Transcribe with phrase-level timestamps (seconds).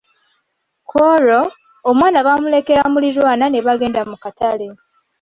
[0.89, 1.39] Ku olwo,
[1.89, 4.67] omwana baamulekera muliraanwa ne bagenda mu katale.